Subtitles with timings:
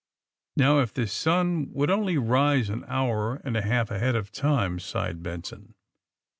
[0.01, 0.03] *^
[0.57, 4.79] Now, if the sun would only rise an hour and a half ahead of time!''
[4.79, 5.75] sighed Benson.